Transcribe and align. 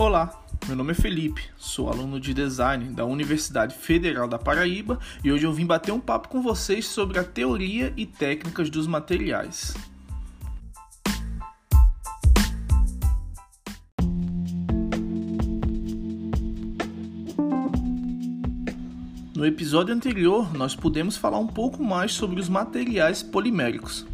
Olá, 0.00 0.32
meu 0.66 0.74
nome 0.74 0.92
é 0.92 0.94
Felipe, 0.94 1.42
sou 1.58 1.90
aluno 1.90 2.18
de 2.18 2.32
design 2.32 2.86
da 2.94 3.04
Universidade 3.04 3.74
Federal 3.74 4.26
da 4.26 4.38
Paraíba 4.38 4.98
e 5.22 5.30
hoje 5.30 5.44
eu 5.44 5.52
vim 5.52 5.66
bater 5.66 5.92
um 5.92 6.00
papo 6.00 6.30
com 6.30 6.40
vocês 6.40 6.86
sobre 6.86 7.18
a 7.18 7.22
teoria 7.22 7.92
e 7.98 8.06
técnicas 8.06 8.70
dos 8.70 8.86
materiais. 8.86 9.74
No 19.36 19.44
episódio 19.44 19.94
anterior, 19.94 20.50
nós 20.54 20.74
pudemos 20.74 21.18
falar 21.18 21.38
um 21.38 21.46
pouco 21.46 21.84
mais 21.84 22.14
sobre 22.14 22.40
os 22.40 22.48
materiais 22.48 23.22
poliméricos. 23.22 24.06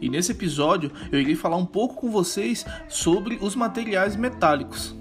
E 0.00 0.08
nesse 0.08 0.32
episódio 0.32 0.90
eu 1.10 1.20
irei 1.20 1.34
falar 1.34 1.56
um 1.56 1.66
pouco 1.66 1.96
com 1.96 2.10
vocês 2.10 2.64
sobre 2.88 3.38
os 3.40 3.54
materiais 3.54 4.16
metálicos. 4.16 4.96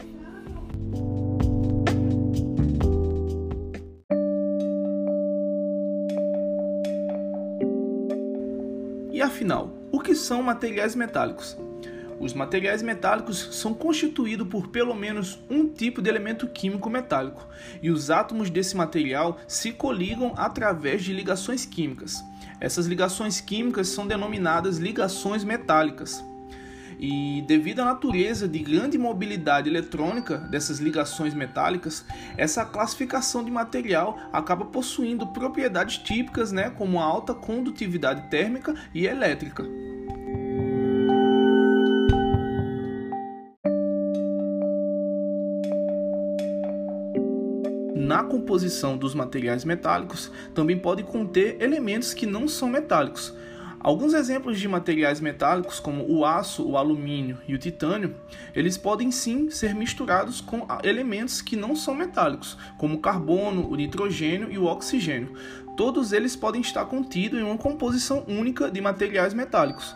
E 9.12 9.22
afinal, 9.22 9.74
o 9.92 10.00
que 10.00 10.14
são 10.14 10.44
materiais 10.44 10.96
metálicos? 10.96 11.58
Os 12.20 12.34
materiais 12.34 12.82
metálicos 12.82 13.50
são 13.52 13.74
constituídos 13.74 14.48
por 14.48 14.70
pelo 14.70 14.96
menos 14.96 15.40
um 15.50 15.68
tipo 15.68 16.02
de 16.02 16.10
elemento 16.10 16.48
químico 16.48 16.90
metálico, 16.90 17.48
e 17.82 17.92
os 17.92 18.10
átomos 18.10 18.50
desse 18.50 18.76
material 18.76 19.40
se 19.48 19.72
coligam 19.72 20.34
através 20.36 21.04
de 21.04 21.14
ligações 21.14 21.66
químicas. 21.66 22.24
Essas 22.60 22.88
ligações 22.88 23.40
químicas 23.40 23.90
são 23.90 24.08
denominadas 24.08 24.78
ligações 24.78 25.44
metálicas. 25.44 26.24
E 27.00 27.44
devido 27.48 27.82
à 27.82 27.86
natureza 27.86 28.48
de 28.48 28.58
grande 28.58 28.98
mobilidade 28.98 29.70
eletrônica 29.70 30.40
dessas 30.40 30.80
ligações 30.80 31.36
metálicas, 31.36 32.04
essa 32.36 32.66
classificação 32.66 33.44
de 33.44 33.52
material 33.52 34.18
acaba 34.34 34.66
possuindo 34.66 35.28
propriedades 35.28 36.00
típicas, 36.00 36.52
né, 36.52 36.72
como 36.72 37.00
a 37.00 37.04
alta 37.04 37.36
condutividade 37.36 38.28
térmica 38.32 38.74
e 38.96 39.06
elétrica. 39.06 39.64
Composição 48.28 48.98
dos 48.98 49.16
materiais 49.16 49.66
metálicos 49.66 50.32
também 50.54 50.78
pode 50.78 51.04
conter 51.04 51.62
elementos 51.62 52.14
que 52.14 52.26
não 52.26 52.48
são 52.48 52.70
metálicos. 52.70 53.34
Alguns 53.80 54.14
exemplos 54.14 54.60
de 54.60 54.68
materiais 54.68 55.22
metálicos, 55.22 55.80
como 55.80 56.04
o 56.12 56.26
aço, 56.26 56.68
o 56.68 56.78
alumínio 56.78 57.38
e 57.48 57.56
o 57.56 57.58
titânio, 57.58 58.16
eles 58.54 58.78
podem 58.78 59.12
sim 59.12 59.50
ser 59.50 59.74
misturados 59.74 60.42
com 60.42 60.68
elementos 60.84 61.42
que 61.42 61.56
não 61.56 61.76
são 61.76 61.96
metálicos, 61.96 62.58
como 62.78 62.96
o 62.96 63.00
carbono, 63.00 63.70
o 63.70 63.76
nitrogênio 63.76 64.52
e 64.52 64.58
o 64.58 64.66
oxigênio. 64.66 65.34
Todos 65.78 66.12
eles 66.12 66.36
podem 66.36 66.60
estar 66.60 66.86
contidos 66.86 67.40
em 67.40 67.44
uma 67.44 67.58
composição 67.58 68.26
única 68.28 68.70
de 68.70 68.82
materiais 68.82 69.34
metálicos. 69.34 69.96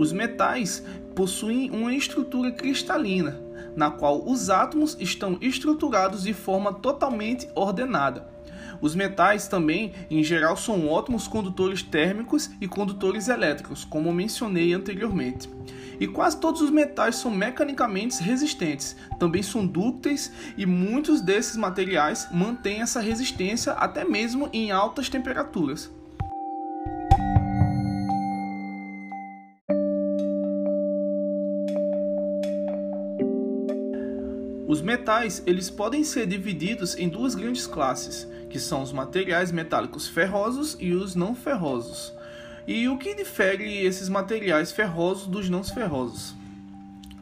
Os 0.00 0.12
metais 0.12 0.82
possuem 1.14 1.70
uma 1.70 1.92
estrutura 1.92 2.50
cristalina, 2.50 3.38
na 3.76 3.90
qual 3.90 4.26
os 4.26 4.48
átomos 4.48 4.96
estão 4.98 5.36
estruturados 5.42 6.22
de 6.22 6.32
forma 6.32 6.72
totalmente 6.72 7.46
ordenada. 7.54 8.26
Os 8.80 8.94
metais 8.94 9.46
também, 9.46 9.92
em 10.10 10.24
geral, 10.24 10.56
são 10.56 10.88
ótimos 10.88 11.28
condutores 11.28 11.82
térmicos 11.82 12.48
e 12.62 12.66
condutores 12.66 13.28
elétricos, 13.28 13.84
como 13.84 14.10
mencionei 14.10 14.72
anteriormente. 14.72 15.50
E 16.00 16.06
quase 16.06 16.40
todos 16.40 16.62
os 16.62 16.70
metais 16.70 17.16
são 17.16 17.30
mecanicamente 17.30 18.22
resistentes, 18.22 18.96
também 19.18 19.42
são 19.42 19.66
dúcteis 19.66 20.32
e 20.56 20.64
muitos 20.64 21.20
desses 21.20 21.58
materiais 21.58 22.26
mantêm 22.32 22.80
essa 22.80 23.00
resistência 23.00 23.72
até 23.72 24.02
mesmo 24.02 24.48
em 24.50 24.70
altas 24.70 25.10
temperaturas. 25.10 25.92
Os 34.70 34.80
metais, 34.80 35.42
eles 35.48 35.68
podem 35.68 36.04
ser 36.04 36.28
divididos 36.28 36.96
em 36.96 37.08
duas 37.08 37.34
grandes 37.34 37.66
classes, 37.66 38.24
que 38.48 38.60
são 38.60 38.82
os 38.82 38.92
materiais 38.92 39.50
metálicos 39.50 40.06
ferrosos 40.06 40.76
e 40.78 40.92
os 40.92 41.16
não 41.16 41.34
ferrosos. 41.34 42.14
E 42.68 42.88
o 42.88 42.96
que 42.96 43.12
difere 43.16 43.84
esses 43.84 44.08
materiais 44.08 44.70
ferrosos 44.70 45.26
dos 45.26 45.50
não 45.50 45.64
ferrosos? 45.64 46.36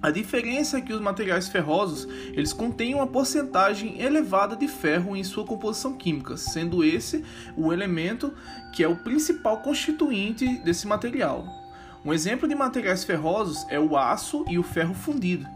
A 0.02 0.10
diferença 0.10 0.76
é 0.76 0.82
que 0.82 0.92
os 0.92 1.00
materiais 1.00 1.48
ferrosos, 1.48 2.06
eles 2.34 2.52
contêm 2.52 2.94
uma 2.94 3.06
porcentagem 3.06 3.98
elevada 3.98 4.54
de 4.54 4.68
ferro 4.68 5.16
em 5.16 5.24
sua 5.24 5.46
composição 5.46 5.94
química, 5.94 6.36
sendo 6.36 6.84
esse 6.84 7.24
o 7.56 7.72
elemento 7.72 8.30
que 8.74 8.84
é 8.84 8.88
o 8.88 8.96
principal 8.96 9.62
constituinte 9.62 10.58
desse 10.58 10.86
material. 10.86 11.46
Um 12.04 12.12
exemplo 12.12 12.46
de 12.46 12.54
materiais 12.54 13.04
ferrosos 13.04 13.64
é 13.70 13.80
o 13.80 13.96
aço 13.96 14.44
e 14.50 14.58
o 14.58 14.62
ferro 14.62 14.92
fundido. 14.92 15.46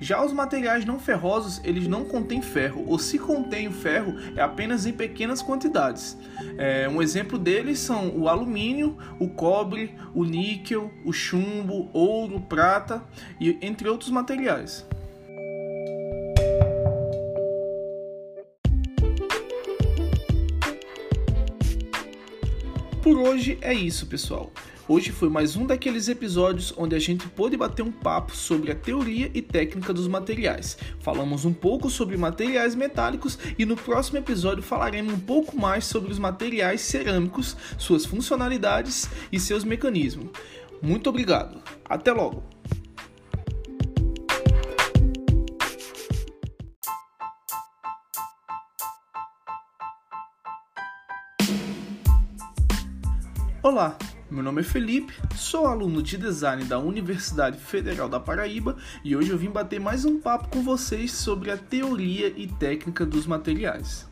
Já 0.00 0.24
os 0.24 0.32
materiais 0.32 0.84
não 0.84 0.98
ferrosos, 0.98 1.60
eles 1.64 1.88
não 1.88 2.04
contêm 2.04 2.40
ferro, 2.40 2.84
ou 2.86 2.98
se 2.98 3.18
contém 3.18 3.66
o 3.66 3.72
ferro, 3.72 4.14
é 4.36 4.40
apenas 4.40 4.86
em 4.86 4.92
pequenas 4.92 5.42
quantidades. 5.42 6.16
É, 6.56 6.88
um 6.88 7.02
exemplo 7.02 7.36
deles 7.38 7.80
são 7.80 8.16
o 8.16 8.28
alumínio, 8.28 8.96
o 9.18 9.28
cobre, 9.28 9.94
o 10.14 10.24
níquel, 10.24 10.90
o 11.04 11.12
chumbo, 11.12 11.90
ouro, 11.92 12.40
prata, 12.40 13.02
e 13.40 13.58
entre 13.60 13.88
outros 13.88 14.10
materiais. 14.10 14.86
Por 23.02 23.16
hoje 23.16 23.56
é 23.60 23.72
isso, 23.72 24.06
pessoal. 24.06 24.52
Hoje 24.88 25.12
foi 25.12 25.28
mais 25.28 25.54
um 25.54 25.64
daqueles 25.64 26.08
episódios 26.08 26.74
onde 26.76 26.96
a 26.96 26.98
gente 26.98 27.28
pôde 27.28 27.56
bater 27.56 27.82
um 27.82 27.92
papo 27.92 28.34
sobre 28.34 28.72
a 28.72 28.74
teoria 28.74 29.30
e 29.32 29.40
técnica 29.40 29.92
dos 29.92 30.08
materiais. 30.08 30.76
Falamos 30.98 31.44
um 31.44 31.52
pouco 31.52 31.88
sobre 31.88 32.16
materiais 32.16 32.74
metálicos 32.74 33.38
e 33.56 33.64
no 33.64 33.76
próximo 33.76 34.18
episódio 34.18 34.62
falaremos 34.62 35.14
um 35.14 35.20
pouco 35.20 35.56
mais 35.56 35.84
sobre 35.84 36.10
os 36.10 36.18
materiais 36.18 36.80
cerâmicos, 36.80 37.56
suas 37.78 38.04
funcionalidades 38.04 39.08
e 39.30 39.38
seus 39.38 39.62
mecanismos. 39.62 40.30
Muito 40.82 41.08
obrigado. 41.08 41.62
Até 41.84 42.12
logo. 42.12 42.42
Olá, 53.60 53.98
meu 54.30 54.40
nome 54.40 54.60
é 54.60 54.64
Felipe, 54.64 55.12
sou 55.34 55.66
aluno 55.66 56.00
de 56.00 56.16
design 56.16 56.62
da 56.62 56.78
Universidade 56.78 57.58
Federal 57.58 58.08
da 58.08 58.20
Paraíba 58.20 58.76
e 59.02 59.16
hoje 59.16 59.30
eu 59.30 59.36
vim 59.36 59.50
bater 59.50 59.80
mais 59.80 60.04
um 60.04 60.20
papo 60.20 60.48
com 60.48 60.62
vocês 60.62 61.10
sobre 61.10 61.50
a 61.50 61.56
teoria 61.56 62.28
e 62.36 62.46
técnica 62.46 63.04
dos 63.04 63.26
materiais. 63.26 64.08